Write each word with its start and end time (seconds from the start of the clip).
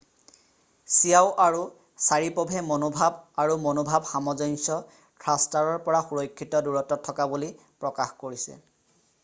Qiao 0.93 1.27
আৰু 1.43 1.59
চাৰিপ'ভে 2.05 2.63
মনোভাৱ 2.69 3.19
আৰু 3.43 3.57
মনোভাৱ 3.67 4.09
সামঞ্জস্য 4.13 4.79
থ্ৰাষ্টাৰৰ 5.25 5.79
পৰা 5.89 6.03
সুৰক্ষিত 6.09 6.63
দূৰত্বত 6.69 7.09
থকা 7.11 7.29
বুলি 7.35 7.51
প্ৰকাশ 7.85 8.17
কৰিছে 8.25 8.59